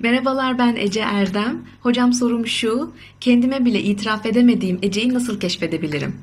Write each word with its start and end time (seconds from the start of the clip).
Merhabalar 0.00 0.58
ben 0.58 0.76
Ece 0.76 1.00
Erdem. 1.00 1.64
Hocam 1.82 2.12
sorum 2.12 2.46
şu, 2.46 2.92
kendime 3.20 3.64
bile 3.64 3.82
itiraf 3.82 4.26
edemediğim 4.26 4.78
Ece'yi 4.82 5.14
nasıl 5.14 5.40
keşfedebilirim? 5.40 6.16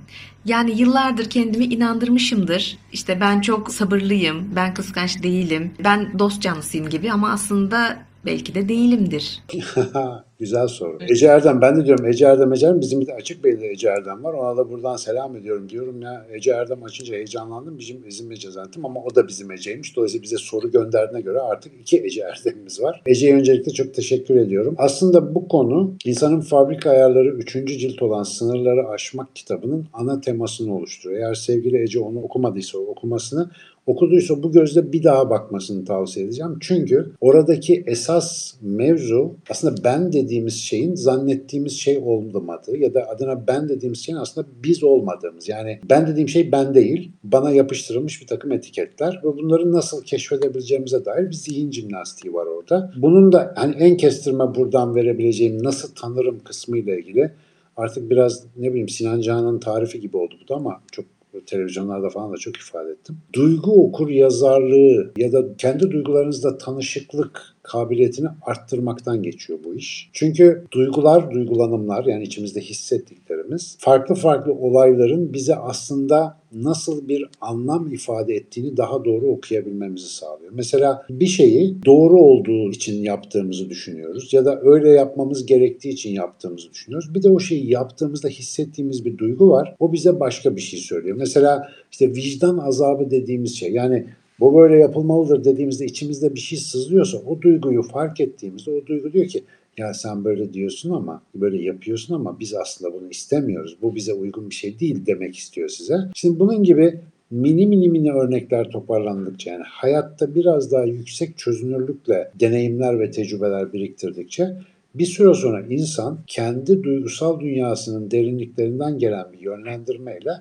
Yani 0.45 0.79
yıllardır 0.79 1.29
kendimi 1.29 1.65
inandırmışımdır. 1.65 2.77
İşte 2.93 3.21
ben 3.21 3.41
çok 3.41 3.71
sabırlıyım, 3.71 4.55
ben 4.55 4.73
kıskanç 4.73 5.23
değilim, 5.23 5.73
ben 5.83 6.19
dost 6.19 6.41
canlısıyım 6.41 6.89
gibi 6.89 7.11
ama 7.11 7.31
aslında 7.31 7.97
belki 8.25 8.55
de 8.55 8.69
değilimdir. 8.69 9.43
Güzel 10.39 10.67
soru. 10.67 10.97
Ece 11.09 11.27
Erdem, 11.27 11.61
ben 11.61 11.75
de 11.75 11.85
diyorum 11.85 12.05
Ece 12.05 12.25
Erdem, 12.25 12.53
Ece 12.53 12.67
Erdem. 12.67 12.81
Bizim 12.81 13.01
bir 13.01 13.07
de 13.07 13.13
açık 13.13 13.43
belli 13.43 13.67
Ece 13.67 13.87
Erdem 13.87 14.23
var. 14.23 14.33
Ona 14.33 14.57
da 14.57 14.69
buradan 14.69 14.95
selam 14.95 15.35
ediyorum 15.35 15.69
diyorum 15.69 16.01
ya. 16.01 16.25
Ece 16.33 16.51
Erdem 16.51 16.83
açınca 16.83 17.15
heyecanlandım. 17.15 17.77
Bizim 17.77 18.05
bizim 18.05 18.31
Ece 18.31 18.51
zannettim 18.51 18.85
ama 18.85 19.03
o 19.03 19.15
da 19.15 19.27
bizim 19.27 19.51
Ece'ymiş. 19.51 19.95
Dolayısıyla 19.95 20.23
bize 20.23 20.37
soru 20.37 20.71
gönderdiğine 20.71 21.21
göre 21.21 21.39
artık 21.39 21.73
iki 21.81 22.03
Ece 22.03 22.21
Erdem'imiz 22.21 22.81
var. 22.81 23.01
Ece'ye 23.05 23.35
öncelikle 23.35 23.71
çok 23.71 23.93
teşekkür 23.93 24.35
ediyorum. 24.35 24.75
Aslında 24.77 25.35
bu 25.35 25.47
konu 25.47 25.95
insanın 26.05 26.41
fabrika 26.41 26.89
ayarları 26.89 27.29
3. 27.29 27.53
cilt 27.53 28.01
olan 28.01 28.23
Sınırları 28.23 28.87
Aşmak 28.87 29.35
kitabının 29.35 29.87
ana 29.93 30.21
temasını 30.21 30.75
oluşturuyor. 30.75 31.21
Eğer 31.21 31.33
sevgili 31.33 31.83
Ece 31.83 31.99
onu 31.99 32.21
okumadıysa 32.21 32.77
okumasını 32.77 33.49
okuduysa 33.87 34.43
bu 34.43 34.51
gözle 34.51 34.91
bir 34.93 35.03
daha 35.03 35.29
bakmasını 35.29 35.85
tavsiye 35.85 36.25
edeceğim. 36.25 36.57
Çünkü 36.61 37.11
oradaki 37.21 37.83
esas 37.87 38.53
mevzu 38.61 39.35
aslında 39.49 39.83
ben 39.83 40.11
dediğimiz 40.27 40.61
şeyin 40.61 40.95
zannettiğimiz 40.95 41.73
şey 41.73 41.97
olmadığı 41.97 42.77
ya 42.77 42.93
da 42.93 43.09
adına 43.09 43.47
ben 43.47 43.69
dediğimiz 43.69 43.99
şeyin 43.99 44.17
aslında 44.17 44.47
biz 44.63 44.83
olmadığımız. 44.83 45.49
Yani 45.49 45.79
ben 45.89 46.07
dediğim 46.07 46.29
şey 46.29 46.51
ben 46.51 46.75
değil, 46.75 47.11
bana 47.23 47.51
yapıştırılmış 47.51 48.21
bir 48.21 48.27
takım 48.27 48.51
etiketler 48.51 49.21
ve 49.23 49.37
bunları 49.37 49.71
nasıl 49.71 50.03
keşfedebileceğimize 50.03 51.05
dair 51.05 51.29
bir 51.29 51.35
zihin 51.35 51.71
jimnastiği 51.71 52.33
var 52.33 52.45
orada. 52.45 52.91
Bunun 52.97 53.31
da 53.31 53.53
hani 53.55 53.75
en 53.75 53.97
kestirme 53.97 54.55
buradan 54.55 54.95
verebileceğim 54.95 55.63
nasıl 55.63 55.95
tanırım 55.95 56.39
kısmı 56.43 56.77
ile 56.77 56.99
ilgili 56.99 57.31
artık 57.77 58.09
biraz 58.09 58.43
ne 58.57 58.69
bileyim 58.69 58.89
Sinan 58.89 59.21
Canan'ın 59.21 59.59
tarifi 59.59 59.99
gibi 59.99 60.17
oldu 60.17 60.35
bu 60.43 60.47
da 60.47 60.55
ama 60.55 60.81
çok 60.91 61.05
televizyonlarda 61.45 62.09
falan 62.09 62.33
da 62.33 62.37
çok 62.37 62.57
ifade 62.57 62.89
ettim. 62.89 63.17
Duygu 63.33 63.87
okur 63.87 64.09
yazarlığı 64.09 65.11
ya 65.17 65.31
da 65.31 65.57
kendi 65.57 65.91
duygularınızla 65.91 66.57
tanışıklık 66.57 67.41
kabiliyetini 67.63 68.27
arttırmaktan 68.41 69.23
geçiyor 69.23 69.59
bu 69.63 69.75
iş. 69.75 70.09
Çünkü 70.13 70.63
duygular, 70.71 71.31
duygulanımlar 71.31 72.05
yani 72.05 72.23
içimizde 72.23 72.61
hissettiklerimiz 72.61 73.77
farklı 73.79 74.15
farklı 74.15 74.53
olayların 74.53 75.33
bize 75.33 75.55
aslında 75.55 76.36
nasıl 76.51 77.07
bir 77.07 77.25
anlam 77.41 77.93
ifade 77.93 78.35
ettiğini 78.35 78.77
daha 78.77 79.05
doğru 79.05 79.25
okuyabilmemizi 79.25 80.09
sağlıyor. 80.09 80.51
Mesela 80.55 81.05
bir 81.09 81.25
şeyi 81.25 81.85
doğru 81.85 82.21
olduğu 82.21 82.71
için 82.71 83.03
yaptığımızı 83.03 83.69
düşünüyoruz 83.69 84.33
ya 84.33 84.45
da 84.45 84.61
öyle 84.61 84.89
yapmamız 84.89 85.45
gerektiği 85.45 85.89
için 85.89 86.13
yaptığımızı 86.13 86.69
düşünüyoruz. 86.73 87.15
Bir 87.15 87.23
de 87.23 87.29
o 87.29 87.39
şeyi 87.39 87.71
yaptığımızda 87.71 88.27
hissettiğimiz 88.27 89.05
bir 89.05 89.17
duygu 89.17 89.49
var. 89.49 89.75
O 89.79 89.93
bize 89.93 90.19
başka 90.19 90.55
bir 90.55 90.61
şey 90.61 90.79
söylüyor. 90.79 91.17
Mesela 91.19 91.69
işte 91.91 92.15
vicdan 92.15 92.57
azabı 92.57 93.11
dediğimiz 93.11 93.55
şey 93.55 93.71
yani 93.71 94.05
bu 94.39 94.55
böyle 94.55 94.75
yapılmalıdır 94.75 95.43
dediğimizde 95.43 95.85
içimizde 95.85 96.35
bir 96.35 96.39
şey 96.39 96.57
sızlıyorsa 96.57 97.17
o 97.17 97.41
duyguyu 97.41 97.83
fark 97.83 98.19
ettiğimizde 98.21 98.71
o 98.71 98.85
duygu 98.85 99.13
diyor 99.13 99.25
ki 99.27 99.43
ya 99.77 99.93
sen 99.93 100.25
böyle 100.25 100.53
diyorsun 100.53 100.91
ama 100.91 101.21
böyle 101.35 101.63
yapıyorsun 101.63 102.15
ama 102.15 102.39
biz 102.39 102.53
aslında 102.53 102.93
bunu 102.93 103.09
istemiyoruz. 103.09 103.77
Bu 103.81 103.95
bize 103.95 104.13
uygun 104.13 104.49
bir 104.49 104.55
şey 104.55 104.79
değil 104.79 105.05
demek 105.05 105.35
istiyor 105.35 105.69
size. 105.69 105.97
Şimdi 106.15 106.39
bunun 106.39 106.63
gibi 106.63 106.99
mini 107.31 107.67
mini 107.67 107.89
mini 107.89 108.11
örnekler 108.11 108.69
toparlandıkça 108.69 109.51
yani 109.51 109.63
hayatta 109.67 110.35
biraz 110.35 110.71
daha 110.71 110.83
yüksek 110.83 111.37
çözünürlükle 111.37 112.31
deneyimler 112.39 112.99
ve 112.99 113.11
tecrübeler 113.11 113.73
biriktirdikçe 113.73 114.57
bir 114.95 115.05
süre 115.05 115.33
sonra 115.33 115.61
insan 115.69 116.17
kendi 116.27 116.83
duygusal 116.83 117.39
dünyasının 117.39 118.11
derinliklerinden 118.11 118.99
gelen 118.99 119.25
bir 119.33 119.39
yönlendirmeyle 119.39 120.31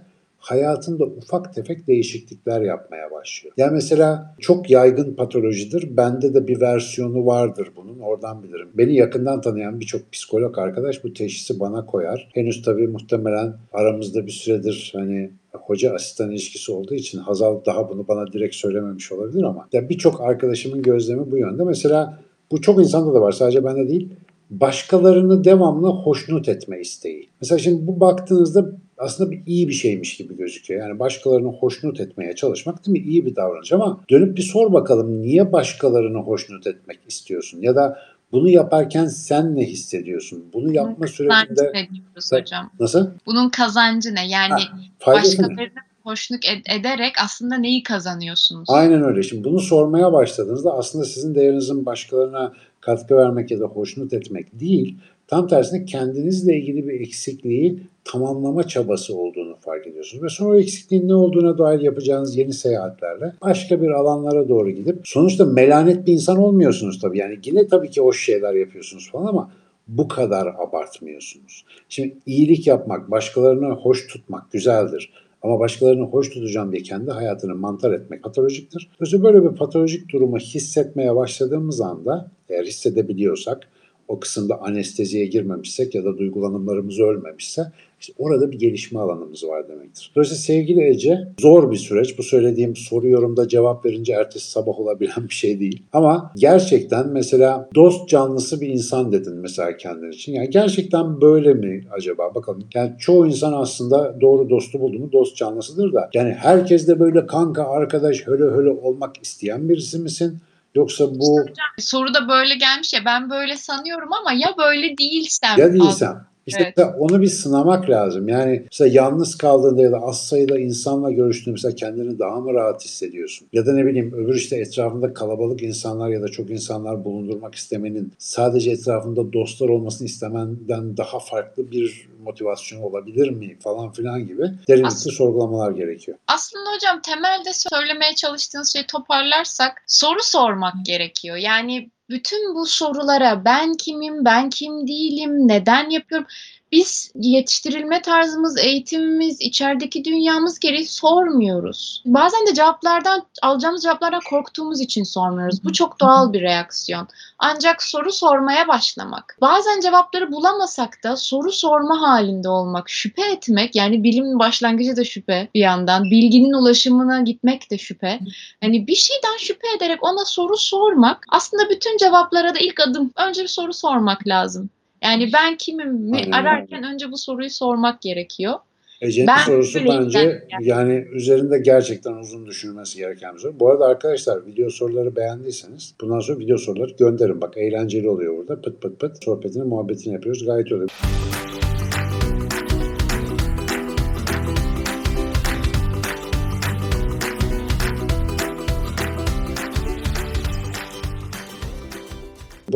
hayatında 0.46 1.04
ufak 1.04 1.54
tefek 1.54 1.86
değişiklikler 1.86 2.60
yapmaya 2.60 3.10
başlıyor. 3.10 3.54
Yani 3.56 3.72
mesela 3.72 4.34
çok 4.40 4.70
yaygın 4.70 5.14
patolojidir. 5.14 5.96
Bende 5.96 6.34
de 6.34 6.46
bir 6.48 6.60
versiyonu 6.60 7.26
vardır 7.26 7.68
bunun. 7.76 7.98
Oradan 7.98 8.42
bilirim. 8.42 8.68
Beni 8.74 8.94
yakından 8.94 9.40
tanıyan 9.40 9.80
birçok 9.80 10.12
psikolog 10.12 10.58
arkadaş 10.58 11.04
bu 11.04 11.12
teşhisi 11.12 11.60
bana 11.60 11.86
koyar. 11.86 12.28
Henüz 12.34 12.62
tabii 12.62 12.88
muhtemelen 12.88 13.54
aramızda 13.72 14.26
bir 14.26 14.32
süredir 14.32 14.92
hani 14.96 15.30
hoca 15.52 15.94
asistan 15.94 16.30
ilişkisi 16.30 16.72
olduğu 16.72 16.94
için 16.94 17.18
Hazal 17.18 17.64
daha 17.66 17.88
bunu 17.88 18.08
bana 18.08 18.32
direkt 18.32 18.54
söylememiş 18.54 19.12
olabilir 19.12 19.42
ama 19.42 19.68
ya 19.72 19.88
birçok 19.88 20.20
arkadaşımın 20.20 20.82
gözlemi 20.82 21.30
bu 21.30 21.38
yönde. 21.38 21.64
Mesela 21.64 22.18
bu 22.50 22.60
çok 22.60 22.80
insanda 22.80 23.14
da 23.14 23.20
var 23.20 23.32
sadece 23.32 23.64
bende 23.64 23.88
değil. 23.88 24.08
Başkalarını 24.50 25.44
devamlı 25.44 25.88
hoşnut 25.88 26.48
etme 26.48 26.80
isteği. 26.80 27.28
Mesela 27.40 27.58
şimdi 27.58 27.86
bu 27.86 28.00
baktığınızda 28.00 28.72
aslında 28.98 29.30
bir 29.30 29.42
iyi 29.46 29.68
bir 29.68 29.72
şeymiş 29.72 30.16
gibi 30.16 30.36
gözüküyor. 30.36 30.88
Yani 30.88 30.98
başkalarını 30.98 31.48
hoşnut 31.48 32.00
etmeye 32.00 32.34
çalışmak 32.34 32.86
değil 32.86 32.98
mi? 32.98 33.10
İyi 33.10 33.26
bir 33.26 33.36
davranış 33.36 33.72
ama 33.72 34.00
dönüp 34.10 34.36
bir 34.36 34.42
sor 34.42 34.72
bakalım 34.72 35.22
niye 35.22 35.52
başkalarını 35.52 36.18
hoşnut 36.18 36.66
etmek 36.66 36.98
istiyorsun? 37.08 37.62
Ya 37.62 37.76
da 37.76 37.98
bunu 38.32 38.48
yaparken 38.48 39.06
sen 39.06 39.56
ne 39.56 39.64
hissediyorsun? 39.64 40.44
Bunu 40.52 40.72
yapma 40.72 41.06
sürecinde 41.06 41.46
kazancı 41.48 41.64
ne 41.74 41.88
diyoruz 41.90 42.32
hocam? 42.32 42.70
nasıl? 42.80 43.10
Bunun 43.26 43.48
kazancı 43.48 44.14
ne? 44.14 44.28
Yani 44.28 44.62
Ha, 45.00 45.12
başkalarını 45.12 45.60
hoşnut 46.02 46.44
ed- 46.44 46.80
ederek 46.80 47.12
aslında 47.24 47.56
neyi 47.56 47.82
kazanıyorsunuz? 47.82 48.64
Aynen 48.68 49.02
öyle. 49.02 49.22
Şimdi 49.22 49.44
bunu 49.44 49.60
sormaya 49.60 50.12
başladığınızda 50.12 50.72
aslında 50.74 51.04
sizin 51.04 51.34
değerinizin 51.34 51.86
başkalarına 51.86 52.52
katkı 52.80 53.16
vermek 53.16 53.50
ya 53.50 53.60
da 53.60 53.64
hoşnut 53.64 54.12
etmek 54.12 54.60
değil, 54.60 54.98
tam 55.28 55.48
tersine 55.48 55.84
kendinizle 55.84 56.56
ilgili 56.56 56.88
bir 56.88 57.00
eksikliği 57.00 57.80
tamamlama 58.04 58.62
çabası 58.62 59.16
olduğunu 59.16 59.56
fark 59.60 59.86
ediyorsunuz. 59.86 60.24
Ve 60.24 60.28
sonra 60.28 60.58
eksikliğin 60.58 61.08
ne 61.08 61.14
olduğuna 61.14 61.58
dair 61.58 61.80
yapacağınız 61.80 62.36
yeni 62.36 62.52
seyahatlerle 62.52 63.32
başka 63.42 63.82
bir 63.82 63.90
alanlara 63.90 64.48
doğru 64.48 64.70
gidip 64.70 65.00
sonuçta 65.04 65.44
melanet 65.44 66.06
bir 66.06 66.12
insan 66.12 66.36
olmuyorsunuz 66.36 67.00
tabii. 67.00 67.18
Yani 67.18 67.38
yine 67.44 67.66
tabii 67.66 67.90
ki 67.90 68.00
hoş 68.00 68.24
şeyler 68.24 68.54
yapıyorsunuz 68.54 69.10
falan 69.10 69.26
ama 69.26 69.50
bu 69.88 70.08
kadar 70.08 70.46
abartmıyorsunuz. 70.46 71.64
Şimdi 71.88 72.16
iyilik 72.26 72.66
yapmak, 72.66 73.10
başkalarını 73.10 73.74
hoş 73.74 74.06
tutmak 74.06 74.52
güzeldir. 74.52 75.12
Ama 75.42 75.60
başkalarını 75.60 76.04
hoş 76.04 76.30
tutacağım 76.30 76.72
diye 76.72 76.82
kendi 76.82 77.10
hayatını 77.10 77.54
mantar 77.54 77.92
etmek 77.92 78.22
patolojiktir. 78.22 78.90
Dolayısıyla 79.00 79.24
böyle 79.24 79.50
bir 79.50 79.56
patolojik 79.56 80.12
durumu 80.12 80.38
hissetmeye 80.38 81.16
başladığımız 81.16 81.80
anda 81.80 82.30
eğer 82.48 82.64
hissedebiliyorsak 82.64 83.68
o 84.08 84.20
kısımda 84.20 84.62
anesteziye 84.62 85.26
girmemişsek 85.26 85.94
ya 85.94 86.04
da 86.04 86.18
duygulanımlarımız 86.18 87.00
ölmemişse 87.00 87.72
işte 88.00 88.12
orada 88.18 88.50
bir 88.50 88.58
gelişme 88.58 89.00
alanımız 89.00 89.44
var 89.44 89.68
demektir. 89.68 90.12
Dolayısıyla 90.16 90.40
sevgili 90.40 90.88
Ece 90.88 91.18
zor 91.38 91.70
bir 91.70 91.76
süreç. 91.76 92.18
Bu 92.18 92.22
söylediğim 92.22 92.76
soru 92.76 93.08
yorumda 93.08 93.48
cevap 93.48 93.86
verince 93.86 94.12
ertesi 94.12 94.50
sabah 94.50 94.80
olabilen 94.80 95.28
bir 95.28 95.34
şey 95.34 95.60
değil. 95.60 95.82
Ama 95.92 96.32
gerçekten 96.36 97.08
mesela 97.08 97.68
dost 97.74 98.08
canlısı 98.08 98.60
bir 98.60 98.68
insan 98.68 99.12
dedin 99.12 99.34
mesela 99.34 99.76
kendin 99.76 100.10
için. 100.10 100.32
Yani 100.32 100.50
gerçekten 100.50 101.20
böyle 101.20 101.54
mi 101.54 101.84
acaba? 101.90 102.34
Bakalım. 102.34 102.64
Yani 102.74 102.92
çoğu 102.98 103.26
insan 103.26 103.52
aslında 103.52 104.20
doğru 104.20 104.50
dostu 104.50 104.80
buldu 104.80 104.98
mu 104.98 105.12
dost 105.12 105.36
canlısıdır 105.36 105.92
da. 105.92 106.10
Yani 106.14 106.32
herkes 106.32 106.88
de 106.88 107.00
böyle 107.00 107.26
kanka, 107.26 107.64
arkadaş, 107.64 108.26
höle 108.26 108.44
höle 108.44 108.70
olmak 108.70 109.22
isteyen 109.22 109.68
birisi 109.68 109.98
misin? 109.98 110.38
Yoksa 110.76 111.04
bu 111.10 111.46
Soruda 111.78 112.28
böyle 112.28 112.54
gelmiş 112.54 112.92
ya 112.92 113.04
ben 113.04 113.30
böyle 113.30 113.56
sanıyorum 113.56 114.12
ama 114.12 114.32
ya 114.32 114.54
böyle 114.58 114.98
değilsem. 114.98 115.58
ya 115.58 115.72
değilsem. 115.72 116.26
İşte 116.46 116.74
Evet. 116.78 116.88
onu 116.98 117.20
bir 117.22 117.26
sınamak 117.26 117.90
lazım. 117.90 118.28
Yani 118.28 118.62
mesela 118.72 118.90
yalnız 119.02 119.38
kaldığında 119.38 119.82
ya 119.82 119.92
da 119.92 119.96
az 119.98 120.26
sayıda 120.26 120.58
insanla 120.58 121.10
görüştüğünde 121.10 121.52
mesela 121.52 121.74
kendini 121.74 122.18
daha 122.18 122.40
mı 122.40 122.54
rahat 122.54 122.84
hissediyorsun? 122.84 123.48
Ya 123.52 123.66
da 123.66 123.72
ne 123.72 123.86
bileyim 123.86 124.12
öbür 124.16 124.34
işte 124.34 124.56
etrafında 124.56 125.14
kalabalık 125.14 125.62
insanlar 125.62 126.08
ya 126.08 126.22
da 126.22 126.28
çok 126.28 126.50
insanlar 126.50 127.04
bulundurmak 127.04 127.54
istemenin 127.54 128.12
sadece 128.18 128.70
etrafında 128.70 129.32
dostlar 129.32 129.68
olmasını 129.68 130.06
istemenden 130.06 130.96
daha 130.96 131.18
farklı 131.18 131.70
bir 131.70 132.08
motivasyon 132.24 132.80
olabilir 132.82 133.30
mi 133.30 133.56
falan 133.60 133.92
filan 133.92 134.26
gibi 134.26 134.42
derinlikli 134.68 134.86
Aslında- 134.86 135.14
sorgulamalar 135.16 135.70
gerekiyor. 135.70 136.18
Aslında 136.28 136.64
hocam 136.76 137.00
temelde 137.02 137.50
söylemeye 137.52 138.14
çalıştığınız 138.14 138.72
şeyi 138.72 138.86
toparlarsak 138.86 139.82
soru 139.86 140.18
sormak 140.22 140.74
gerekiyor. 140.84 141.36
Yani 141.36 141.90
bütün 142.10 142.54
bu 142.54 142.66
sorulara 142.66 143.44
ben 143.44 143.74
kimim, 143.74 144.24
ben 144.24 144.50
kim 144.50 144.86
değilim, 144.86 145.48
neden 145.48 145.90
yapıyorum? 145.90 146.26
Biz 146.72 147.12
yetiştirilme 147.14 148.02
tarzımız, 148.02 148.58
eğitimimiz, 148.58 149.40
içerideki 149.40 150.04
dünyamız 150.04 150.58
gereği 150.58 150.86
sormuyoruz. 150.86 152.02
Bazen 152.06 152.46
de 152.46 152.54
cevaplardan, 152.54 153.26
alacağımız 153.42 153.82
cevaplardan 153.82 154.20
korktuğumuz 154.30 154.80
için 154.80 155.02
sormuyoruz. 155.02 155.64
Bu 155.64 155.72
çok 155.72 156.00
doğal 156.00 156.32
bir 156.32 156.40
reaksiyon. 156.40 157.08
Ancak 157.38 157.82
soru 157.82 158.12
sormaya 158.12 158.68
başlamak, 158.68 159.38
bazen 159.40 159.80
cevapları 159.80 160.32
bulamasak 160.32 161.04
da 161.04 161.16
soru 161.16 161.52
sorma 161.52 162.00
halinde 162.00 162.48
olmak, 162.48 162.90
şüphe 162.90 163.32
etmek, 163.32 163.76
yani 163.76 164.04
bilimin 164.04 164.38
başlangıcı 164.38 164.96
da 164.96 165.04
şüphe 165.04 165.48
bir 165.54 165.60
yandan, 165.60 166.04
bilginin 166.04 166.52
ulaşımına 166.52 167.20
gitmek 167.20 167.70
de 167.70 167.78
şüphe. 167.78 168.20
Hani 168.60 168.86
bir 168.86 168.94
şeyden 168.94 169.36
şüphe 169.38 169.68
ederek 169.76 169.98
ona 170.02 170.24
soru 170.24 170.56
sormak 170.56 171.24
aslında 171.28 171.70
bütün 171.70 171.96
cevaplara 171.96 172.54
da 172.54 172.58
ilk 172.58 172.80
adım. 172.80 173.12
Önce 173.16 173.42
bir 173.42 173.48
soru 173.48 173.72
sormak 173.72 174.26
lazım. 174.26 174.70
Yani 175.06 175.30
ben 175.32 175.56
kimim 175.56 175.94
mi 175.94 176.16
Aynen 176.16 176.32
ararken 176.32 176.84
önce 176.94 177.12
bu 177.12 177.16
soruyu 177.16 177.50
sormak 177.50 178.02
gerekiyor. 178.02 178.54
Ece'nin 179.00 179.26
Ben 179.26 179.36
sorusu 179.36 179.78
bence 179.88 180.18
yani. 180.18 180.68
yani 180.68 181.04
üzerinde 181.12 181.58
gerçekten 181.58 182.12
uzun 182.12 182.46
düşünülmesi 182.46 182.98
gereken 182.98 183.34
bir 183.34 183.38
soru. 183.38 183.60
Bu 183.60 183.70
arada 183.70 183.86
arkadaşlar 183.86 184.46
video 184.46 184.70
soruları 184.70 185.16
beğendiyseniz 185.16 185.94
bundan 186.00 186.20
sonra 186.20 186.38
video 186.38 186.58
soruları 186.58 186.92
gönderin. 186.98 187.40
Bak 187.40 187.56
eğlenceli 187.56 188.08
oluyor 188.08 188.36
burada. 188.36 188.60
Pıt 188.60 188.82
pıt 188.82 189.00
pıt 189.00 189.24
sohbetini 189.24 189.62
muhabbetini 189.64 190.14
yapıyoruz. 190.14 190.46
Gayet 190.46 190.72
öyle. 190.72 190.86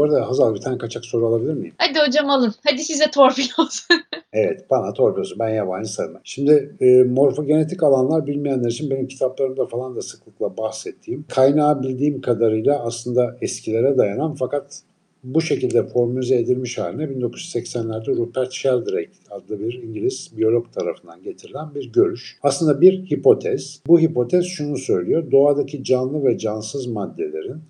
Bu 0.01 0.05
arada 0.05 0.29
Hazal 0.29 0.55
bir 0.55 0.61
tane 0.61 0.79
kaçak 0.79 1.05
soru 1.05 1.27
alabilir 1.27 1.55
miyim? 1.55 1.75
Hadi 1.79 1.99
hocam 2.09 2.31
alın. 2.31 2.55
Hadi 2.65 2.83
size 2.83 3.11
torpil 3.11 3.49
olsun. 3.59 3.97
Evet, 4.33 4.71
bana 4.71 4.93
torpidosu. 4.93 5.39
Ben 5.39 5.49
yabancı 5.49 5.93
sevmem. 5.93 6.21
Şimdi 6.25 6.77
e, 6.81 7.03
morfogenetik 7.03 7.83
alanlar 7.83 8.27
bilmeyenler 8.27 8.71
için 8.71 8.91
benim 8.91 9.09
kitaplarımda 9.09 9.67
falan 9.67 9.97
da 9.97 10.03
sıklıkla 10.03 10.57
bahsettiğim, 10.57 11.25
kaynağı 11.29 11.83
bildiğim 11.83 12.21
kadarıyla 12.21 12.85
aslında 12.85 13.37
eskilere 13.41 13.99
dayanan 13.99 14.35
fakat 14.35 14.83
bu 15.25 15.41
şekilde 15.41 15.87
formülize 15.87 16.37
edilmiş 16.37 16.79
haline 16.79 17.05
1980'lerde 17.05 18.17
Rupert 18.17 18.53
Sheldrake 18.53 19.11
adlı 19.31 19.61
bir 19.61 19.83
İngiliz 19.83 20.31
biyolog 20.37 20.73
tarafından 20.73 21.23
getirilen 21.23 21.75
bir 21.75 21.93
görüş. 21.93 22.39
Aslında 22.43 22.81
bir 22.81 23.11
hipotez. 23.11 23.81
Bu 23.87 24.01
hipotez 24.01 24.45
şunu 24.47 24.77
söylüyor. 24.77 25.31
Doğadaki 25.31 25.85
canlı 25.85 26.25
ve 26.25 26.39
cansız 26.39 26.87
maddelerin 26.87 27.61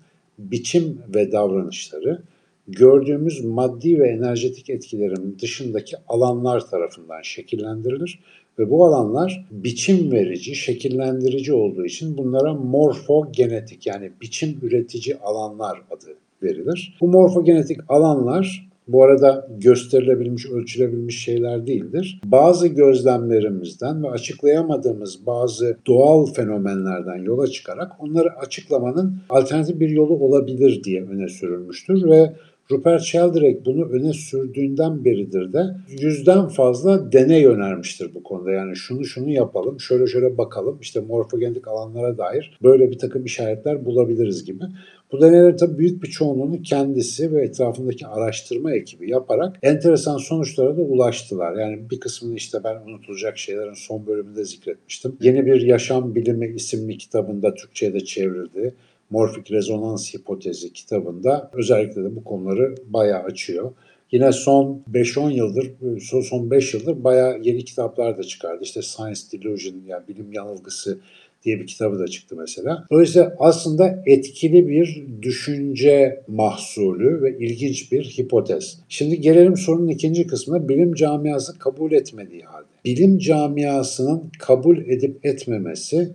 biçim 0.51 1.01
ve 1.15 1.31
davranışları 1.31 2.21
gördüğümüz 2.67 3.45
maddi 3.45 3.99
ve 3.99 4.09
enerjetik 4.09 4.69
etkilerin 4.69 5.37
dışındaki 5.41 5.95
alanlar 6.07 6.69
tarafından 6.69 7.21
şekillendirilir 7.21 8.19
ve 8.59 8.69
bu 8.69 8.85
alanlar 8.85 9.45
biçim 9.51 10.11
verici, 10.11 10.55
şekillendirici 10.55 11.53
olduğu 11.53 11.85
için 11.85 12.17
bunlara 12.17 12.53
morfogenetik 12.53 13.87
yani 13.87 14.11
biçim 14.21 14.59
üretici 14.61 15.17
alanlar 15.17 15.81
adı 15.91 16.15
verilir. 16.43 16.97
Bu 17.01 17.07
morfogenetik 17.07 17.79
alanlar 17.89 18.70
bu 18.93 19.03
arada 19.03 19.47
gösterilebilmiş, 19.57 20.45
ölçülebilmiş 20.45 21.23
şeyler 21.23 21.67
değildir. 21.67 22.21
Bazı 22.25 22.67
gözlemlerimizden 22.67 24.03
ve 24.03 24.09
açıklayamadığımız 24.09 25.25
bazı 25.25 25.77
doğal 25.87 26.25
fenomenlerden 26.25 27.23
yola 27.23 27.47
çıkarak 27.47 27.91
onları 27.99 28.29
açıklamanın 28.37 29.15
alternatif 29.29 29.79
bir 29.79 29.89
yolu 29.89 30.13
olabilir 30.13 30.83
diye 30.83 31.03
öne 31.03 31.27
sürülmüştür 31.27 32.09
ve 32.09 32.33
Rupert 32.71 33.01
Sheldrake 33.01 33.65
bunu 33.65 33.85
öne 33.85 34.13
sürdüğünden 34.13 35.05
beridir 35.05 35.53
de 35.53 35.63
yüzden 35.87 36.47
fazla 36.47 37.11
deney 37.11 37.45
önermiştir 37.45 38.13
bu 38.15 38.23
konuda. 38.23 38.51
Yani 38.51 38.75
şunu 38.75 39.05
şunu 39.05 39.29
yapalım, 39.29 39.79
şöyle 39.79 40.07
şöyle 40.07 40.37
bakalım, 40.37 40.77
işte 40.81 40.99
morfogenetik 40.99 41.67
alanlara 41.67 42.17
dair 42.17 42.57
böyle 42.63 42.91
bir 42.91 42.97
takım 42.97 43.25
işaretler 43.25 43.85
bulabiliriz 43.85 44.45
gibi. 44.45 44.63
Bu 45.11 45.21
deneyler 45.21 45.57
tabii 45.57 45.77
büyük 45.77 46.03
bir 46.03 46.07
çoğunluğunu 46.07 46.61
kendisi 46.61 47.31
ve 47.31 47.43
etrafındaki 47.43 48.07
araştırma 48.07 48.73
ekibi 48.73 49.11
yaparak 49.11 49.59
enteresan 49.63 50.17
sonuçlara 50.17 50.77
da 50.77 50.81
ulaştılar. 50.81 51.55
Yani 51.55 51.89
bir 51.89 51.99
kısmını 51.99 52.35
işte 52.35 52.57
ben 52.63 52.75
unutulacak 52.87 53.37
şeylerin 53.37 53.73
son 53.73 54.07
bölümünde 54.07 54.45
zikretmiştim. 54.45 55.17
Yeni 55.21 55.45
bir 55.45 55.61
Yaşam 55.61 56.15
Bilimi 56.15 56.47
isimli 56.55 56.97
kitabında 56.97 57.53
Türkçe'ye 57.53 57.93
de 57.93 57.99
çevrildi. 57.99 58.73
Morfik 59.11 59.51
rezonans 59.51 60.13
hipotezi 60.13 60.73
kitabında 60.73 61.51
özellikle 61.53 62.03
de 62.03 62.15
bu 62.15 62.23
konuları 62.23 62.75
bayağı 62.87 63.23
açıyor. 63.23 63.71
Yine 64.11 64.31
son 64.31 64.83
5-10 64.93 65.31
yıldır, 65.31 65.71
son- 66.01 66.21
son 66.21 66.51
5 66.51 66.73
yıldır 66.73 67.03
bayağı 67.03 67.39
yeni 67.43 67.65
kitaplar 67.65 68.17
da 68.17 68.23
çıkardı. 68.23 68.63
İşte 68.63 68.81
Science 68.81 69.21
Delusion 69.33 69.75
yani 69.87 70.07
bilim 70.07 70.33
yanılgısı 70.33 70.99
diye 71.43 71.59
bir 71.59 71.67
kitabı 71.67 71.99
da 71.99 72.07
çıktı 72.07 72.35
mesela. 72.39 72.85
Dolayısıyla 72.91 73.35
aslında 73.39 74.03
etkili 74.05 74.67
bir 74.67 75.03
düşünce 75.21 76.23
mahsulü 76.27 77.21
ve 77.21 77.37
ilginç 77.39 77.91
bir 77.91 78.03
hipotez. 78.03 78.79
Şimdi 78.89 79.21
gelelim 79.21 79.57
sorunun 79.57 79.87
ikinci 79.87 80.27
kısmına 80.27 80.69
bilim 80.69 80.93
camiası 80.93 81.59
kabul 81.59 81.91
etmediği 81.91 82.41
halde. 82.43 82.65
Bilim 82.85 83.17
camiasının 83.17 84.23
kabul 84.39 84.77
edip 84.77 85.25
etmemesi 85.25 86.11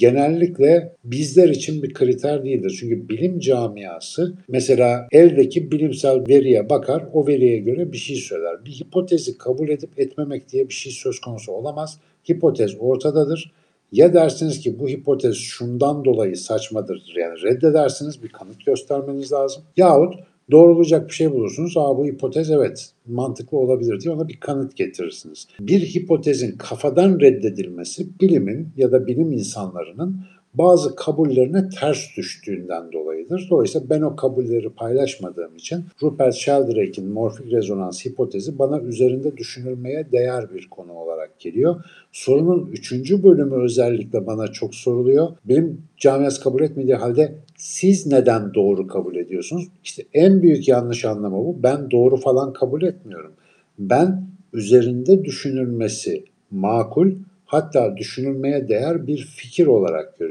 genellikle 0.00 0.92
bizler 1.04 1.48
için 1.48 1.82
bir 1.82 1.94
kriter 1.94 2.44
değildir. 2.44 2.76
Çünkü 2.80 3.08
bilim 3.08 3.40
camiası 3.40 4.34
mesela 4.48 5.08
eldeki 5.12 5.70
bilimsel 5.70 6.28
veriye 6.28 6.70
bakar, 6.70 7.04
o 7.12 7.26
veriye 7.26 7.58
göre 7.58 7.92
bir 7.92 7.96
şey 7.96 8.16
söyler. 8.16 8.64
Bir 8.64 8.70
hipotezi 8.70 9.38
kabul 9.38 9.68
edip 9.68 9.98
etmemek 9.98 10.48
diye 10.48 10.68
bir 10.68 10.74
şey 10.74 10.92
söz 10.92 11.20
konusu 11.20 11.52
olamaz. 11.52 11.98
Hipotez 12.30 12.76
ortadadır. 12.80 13.52
Ya 13.92 14.14
dersiniz 14.14 14.60
ki 14.60 14.78
bu 14.78 14.88
hipotez 14.88 15.36
şundan 15.36 16.04
dolayı 16.04 16.36
saçmadır 16.36 17.14
yani 17.16 17.42
reddedersiniz 17.42 18.22
bir 18.22 18.28
kanıt 18.28 18.66
göstermeniz 18.66 19.32
lazım. 19.32 19.62
Yahut 19.76 20.14
doğrulayacak 20.50 21.08
bir 21.08 21.14
şey 21.14 21.32
bulursunuz. 21.32 21.76
Aa 21.76 21.98
bu 21.98 22.06
hipotez 22.06 22.50
evet 22.50 22.90
mantıklı 23.06 23.58
olabilir 23.58 24.00
diye 24.00 24.14
ona 24.14 24.28
bir 24.28 24.40
kanıt 24.40 24.76
getirirsiniz. 24.76 25.48
Bir 25.60 25.80
hipotezin 25.80 26.56
kafadan 26.58 27.20
reddedilmesi 27.20 28.20
bilimin 28.20 28.68
ya 28.76 28.92
da 28.92 29.06
bilim 29.06 29.32
insanlarının 29.32 30.16
bazı 30.54 30.96
kabullerine 30.96 31.68
ters 31.68 32.16
düştüğünden 32.16 32.92
dolayıdır. 32.92 33.46
Dolayısıyla 33.50 33.90
ben 33.90 34.00
o 34.00 34.16
kabulleri 34.16 34.70
paylaşmadığım 34.70 35.56
için 35.56 35.84
Rupert 36.02 36.34
Sheldrake'in 36.34 37.08
morfik 37.08 37.52
rezonans 37.52 38.06
hipotezi 38.06 38.58
bana 38.58 38.80
üzerinde 38.80 39.36
düşünülmeye 39.36 40.12
değer 40.12 40.54
bir 40.54 40.68
konu 40.68 40.92
olarak 40.92 41.40
geliyor. 41.40 41.84
Sorunun 42.12 42.70
üçüncü 42.72 43.22
bölümü 43.22 43.62
özellikle 43.62 44.26
bana 44.26 44.48
çok 44.48 44.74
soruluyor. 44.74 45.28
Benim 45.44 45.82
camiası 45.96 46.42
kabul 46.42 46.62
etmediği 46.62 46.94
halde 46.94 47.34
siz 47.56 48.06
neden 48.06 48.54
doğru 48.54 48.86
kabul 48.86 49.16
ediyorsunuz? 49.16 49.68
İşte 49.84 50.02
en 50.14 50.42
büyük 50.42 50.68
yanlış 50.68 51.04
anlama 51.04 51.36
bu. 51.36 51.62
Ben 51.62 51.90
doğru 51.90 52.16
falan 52.16 52.52
kabul 52.52 52.82
etmiyorum. 52.82 53.32
Ben 53.78 54.24
üzerinde 54.52 55.24
düşünülmesi 55.24 56.24
makul 56.50 57.12
hatta 57.50 57.96
düşünülmeye 57.96 58.68
değer 58.68 59.06
bir 59.06 59.18
fikir 59.18 59.66
olarak 59.66 60.18
görüyorum. 60.18 60.29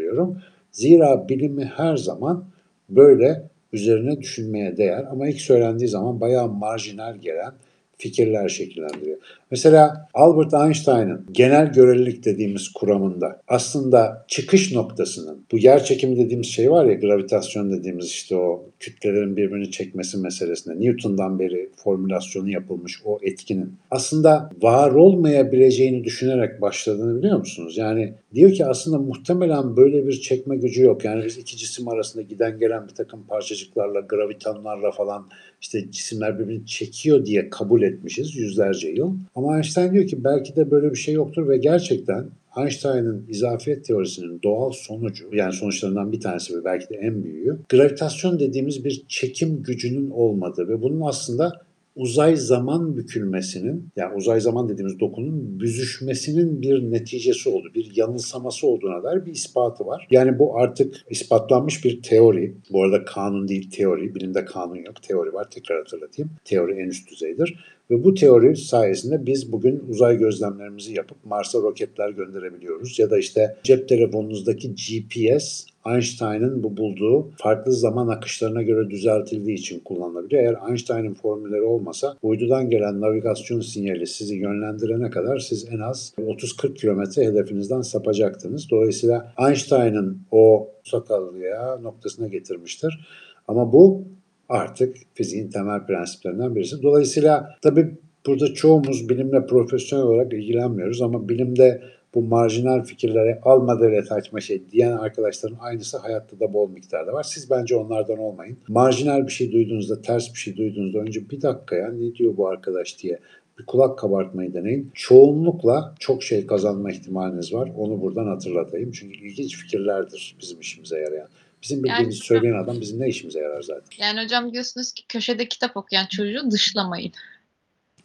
Zira 0.71 1.29
bilimi 1.29 1.65
her 1.65 1.97
zaman 1.97 2.45
böyle 2.89 3.49
üzerine 3.73 4.19
düşünmeye 4.19 4.77
değer. 4.77 5.05
Ama 5.11 5.27
ilk 5.27 5.41
söylendiği 5.41 5.89
zaman 5.89 6.21
bayağı 6.21 6.49
marjinal 6.49 7.15
gelen 7.15 7.53
fikirler 7.99 8.49
şekillendiriyor. 8.49 9.17
Mesela 9.51 10.07
Albert 10.13 10.53
Einstein'ın 10.53 11.25
genel 11.31 11.73
görelilik 11.73 12.25
dediğimiz 12.25 12.69
kuramında 12.69 13.41
aslında 13.47 14.25
çıkış 14.27 14.73
noktasının 14.73 15.41
bu 15.51 15.57
yer 15.57 15.83
çekimi 15.83 16.17
dediğimiz 16.17 16.47
şey 16.47 16.71
var 16.71 16.85
ya 16.85 16.93
gravitasyon 16.93 17.71
dediğimiz 17.71 18.05
işte 18.05 18.35
o 18.35 18.65
kütlelerin 18.79 19.37
birbirini 19.37 19.71
çekmesi 19.71 20.17
meselesinde 20.17 20.79
Newton'dan 20.79 21.39
beri 21.39 21.69
formülasyonu 21.83 22.49
yapılmış 22.49 23.01
o 23.05 23.19
etkinin 23.21 23.73
aslında 23.91 24.49
var 24.61 24.91
olmayabileceğini 24.91 26.03
düşünerek 26.03 26.61
başladığını 26.61 27.19
biliyor 27.19 27.39
musunuz? 27.39 27.77
Yani 27.77 28.13
diyor 28.33 28.51
ki 28.51 28.65
aslında 28.65 28.97
muhtemelen 28.97 29.77
böyle 29.77 30.07
bir 30.07 30.21
çekme 30.21 30.57
gücü 30.57 30.83
yok. 30.83 31.05
Yani 31.05 31.25
biz 31.25 31.37
iki 31.37 31.57
cisim 31.57 31.87
arasında 31.87 32.23
giden 32.23 32.59
gelen 32.59 32.87
bir 32.87 32.93
takım 32.95 33.23
parçacıklarla, 33.23 33.99
gravitonlarla 33.99 34.91
falan 34.91 35.27
işte 35.61 35.91
cisimler 35.91 36.39
birbirini 36.39 36.65
çekiyor 36.65 37.25
diye 37.25 37.49
kabul 37.49 37.81
etmişiz 37.81 38.35
yüzlerce 38.35 38.89
yıl. 38.89 39.13
Ama 39.35 39.55
Einstein 39.55 39.93
diyor 39.93 40.07
ki 40.07 40.23
belki 40.23 40.55
de 40.55 40.71
böyle 40.71 40.91
bir 40.91 40.97
şey 40.97 41.13
yoktur 41.13 41.49
ve 41.49 41.57
gerçekten 41.57 42.29
Einstein'ın 42.57 43.25
izafiyet 43.29 43.85
teorisinin 43.85 44.41
doğal 44.43 44.71
sonucu 44.71 45.29
yani 45.33 45.53
sonuçlarından 45.53 46.11
bir 46.11 46.19
tanesi 46.19 46.57
ve 46.57 46.65
belki 46.65 46.89
de 46.89 46.95
en 46.95 47.23
büyüğü 47.23 47.59
gravitasyon 47.69 48.39
dediğimiz 48.39 48.85
bir 48.85 49.03
çekim 49.07 49.63
gücünün 49.63 50.09
olmadığı 50.09 50.67
ve 50.67 50.81
bunun 50.81 51.01
aslında 51.01 51.61
uzay 51.99 52.35
zaman 52.35 52.97
bükülmesinin 52.97 53.89
yani 53.95 54.15
uzay 54.15 54.39
zaman 54.39 54.69
dediğimiz 54.69 54.99
dokunun 54.99 55.59
büzüşmesinin 55.59 56.61
bir 56.61 56.91
neticesi 56.91 57.49
oldu. 57.49 57.67
Bir 57.75 57.91
yanılsaması 57.95 58.67
olduğuna 58.67 59.03
dair 59.03 59.25
bir 59.25 59.31
ispatı 59.31 59.85
var. 59.85 60.07
Yani 60.11 60.39
bu 60.39 60.57
artık 60.57 60.95
ispatlanmış 61.09 61.85
bir 61.85 62.01
teori. 62.01 62.53
Bu 62.71 62.83
arada 62.83 63.05
kanun 63.05 63.47
değil 63.47 63.71
teori. 63.71 64.15
Bilimde 64.15 64.45
kanun 64.45 64.75
yok. 64.75 65.03
Teori 65.03 65.33
var. 65.33 65.49
Tekrar 65.51 65.77
hatırlatayım. 65.77 66.31
Teori 66.45 66.73
en 66.73 66.87
üst 66.87 67.11
düzeydir. 67.11 67.78
Ve 67.91 68.03
bu 68.03 68.13
teori 68.13 68.55
sayesinde 68.55 69.25
biz 69.25 69.51
bugün 69.51 69.83
uzay 69.89 70.17
gözlemlerimizi 70.17 70.93
yapıp 70.93 71.17
Mars'a 71.25 71.59
roketler 71.59 72.09
gönderebiliyoruz. 72.09 72.99
Ya 72.99 73.09
da 73.09 73.17
işte 73.17 73.55
cep 73.63 73.89
telefonunuzdaki 73.89 74.75
GPS 74.75 75.65
Einstein'ın 75.85 76.63
bu 76.63 76.77
bulduğu 76.77 77.31
farklı 77.37 77.73
zaman 77.73 78.07
akışlarına 78.07 78.61
göre 78.61 78.89
düzeltildiği 78.89 79.57
için 79.57 79.79
kullanılabiliyor. 79.79 80.43
Eğer 80.43 80.69
Einstein'ın 80.69 81.13
formülleri 81.13 81.61
olmasa 81.61 82.17
uydudan 82.21 82.69
gelen 82.69 83.01
navigasyon 83.01 83.61
sinyali 83.61 84.07
sizi 84.07 84.35
yönlendirene 84.35 85.09
kadar 85.09 85.39
siz 85.39 85.67
en 85.71 85.79
az 85.79 86.13
30-40 86.17 86.73
kilometre 86.73 87.25
hedefinizden 87.25 87.81
sapacaktınız. 87.81 88.69
Dolayısıyla 88.71 89.33
Einstein'ın 89.47 90.21
o 90.31 90.71
sakallıya 90.83 91.77
noktasına 91.81 92.27
getirmiştir. 92.27 92.99
Ama 93.47 93.73
bu 93.73 94.03
artık 94.49 94.97
fiziğin 95.13 95.49
temel 95.49 95.85
prensiplerinden 95.85 96.55
birisi. 96.55 96.83
Dolayısıyla 96.83 97.55
tabii 97.61 97.91
burada 98.25 98.53
çoğumuz 98.53 99.09
bilimle 99.09 99.45
profesyonel 99.45 100.05
olarak 100.05 100.33
ilgilenmiyoruz 100.33 101.01
ama 101.01 101.29
bilimde 101.29 101.81
bu 102.15 102.21
marjinal 102.21 102.83
fikirlere 102.83 103.39
alma 103.43 103.81
devlet 103.81 104.11
açma 104.11 104.39
şey 104.39 104.61
diyen 104.71 104.91
arkadaşların 104.91 105.57
aynısı 105.59 105.97
hayatta 105.97 106.39
da 106.39 106.53
bol 106.53 106.69
miktarda 106.69 107.13
var. 107.13 107.23
Siz 107.23 107.49
bence 107.49 107.75
onlardan 107.75 108.17
olmayın. 108.17 108.57
Marjinal 108.67 109.27
bir 109.27 109.31
şey 109.31 109.51
duyduğunuzda, 109.51 110.01
ters 110.01 110.33
bir 110.33 110.39
şey 110.39 110.57
duyduğunuzda 110.57 110.99
önce 110.99 111.29
bir 111.29 111.41
dakika 111.41 111.75
ya 111.75 111.91
ne 111.91 112.15
diyor 112.15 112.37
bu 112.37 112.47
arkadaş 112.47 113.03
diye 113.03 113.19
bir 113.59 113.65
kulak 113.65 113.99
kabartmayı 113.99 114.53
deneyin. 114.53 114.91
Çoğunlukla 114.93 115.95
çok 115.99 116.23
şey 116.23 116.47
kazanma 116.47 116.91
ihtimaliniz 116.91 117.53
var. 117.53 117.71
Onu 117.77 118.01
buradan 118.01 118.27
hatırlatayım. 118.27 118.91
Çünkü 118.91 119.17
ilginç 119.17 119.57
fikirlerdir 119.57 120.35
bizim 120.41 120.59
işimize 120.59 120.99
yarayan. 120.99 121.27
Bizim 121.63 121.83
bildiğimiz 121.83 122.15
Yani- 122.15 122.25
söyleyen 122.25 122.63
adam 122.63 122.81
bizim 122.81 122.99
ne 123.01 123.07
işimize 123.09 123.39
yarar 123.39 123.61
zaten. 123.61 123.83
Yani 123.97 124.23
hocam 124.23 124.53
diyorsunuz 124.53 124.91
ki 124.91 125.03
köşede 125.07 125.47
kitap 125.47 125.77
okuyan 125.77 126.05
çocuğu 126.05 126.51
dışlamayın. 126.51 127.11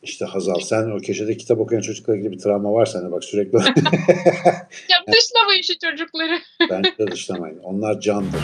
İşte 0.02 0.24
Hazal 0.24 0.60
sen 0.60 0.90
o 0.90 0.98
köşede 0.98 1.36
kitap 1.36 1.58
okuyan 1.60 1.82
çocukla 1.82 2.16
ilgili 2.16 2.32
bir 2.32 2.38
travma 2.38 2.72
var 2.72 2.86
sende 2.86 3.12
bak 3.12 3.24
sürekli 3.24 3.56
Ya 4.88 4.98
dışlamayın 5.12 5.62
şu 5.62 5.78
çocukları. 5.78 6.38
bence 6.70 6.92
de 6.98 7.06
dışlamayın. 7.10 7.58
Onlar 7.58 8.00
candır. 8.00 8.40